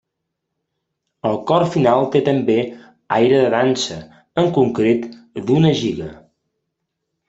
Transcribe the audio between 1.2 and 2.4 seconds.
El cor final té